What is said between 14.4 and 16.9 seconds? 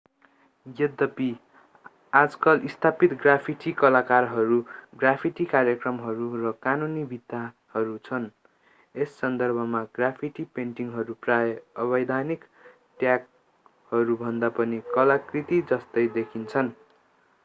पनि कलाकृति जस्तै देखिन्छन्